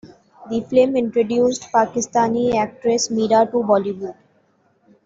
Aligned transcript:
The 0.49 0.61
film 0.61 0.95
introduced 0.97 1.71
Pakistani 1.71 2.55
actress 2.55 3.09
Meera 3.09 3.45
to 3.45 3.57
Bollywood. 3.57 4.15